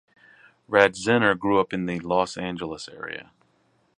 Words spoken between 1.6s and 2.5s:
in the Los